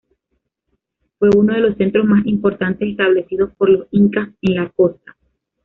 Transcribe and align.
Fue 1.19 1.29
uno 1.29 1.53
de 1.53 1.59
los 1.59 1.77
centros 1.77 2.07
más 2.07 2.25
importantes 2.25 2.89
establecidos 2.89 3.51
por 3.55 3.69
los 3.69 3.87
incas 3.91 4.29
en 4.41 4.55
la 4.55 4.69
costa. 4.71 5.15